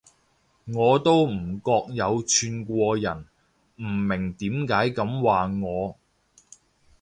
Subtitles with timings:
[0.65, 3.27] 我都唔覺有串過人，
[3.75, 5.95] 唔明點解噉話我